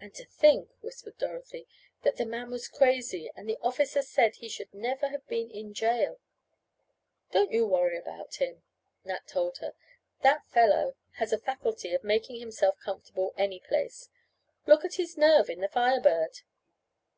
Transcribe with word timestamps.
"And 0.00 0.14
to 0.14 0.24
think," 0.24 0.70
whispered 0.80 1.18
Dorothy, 1.18 1.68
"that 2.02 2.16
the 2.16 2.24
man 2.24 2.50
was 2.50 2.66
crazy, 2.66 3.30
and 3.36 3.46
the 3.46 3.58
officer 3.60 4.00
said 4.00 4.36
he 4.36 4.48
should 4.48 4.72
never 4.72 5.08
have 5.08 5.26
been 5.28 5.50
in 5.50 5.74
jail!" 5.74 6.18
"Don't 7.30 7.52
you 7.52 7.66
worry 7.66 7.98
about 7.98 8.36
him," 8.36 8.62
Nat 9.04 9.26
told 9.26 9.58
her. 9.58 9.74
"That 10.22 10.46
fellow 10.48 10.96
has 11.16 11.28
the 11.32 11.36
faculty 11.38 11.92
of 11.92 12.02
making 12.02 12.40
himself 12.40 12.80
comfortable 12.80 13.34
any 13.36 13.60
place. 13.60 14.08
Look 14.64 14.82
at 14.82 14.94
his 14.94 15.18
nerve 15.18 15.50
in 15.50 15.60
the 15.60 15.68
Fire 15.68 16.00
Bird." 16.00 16.40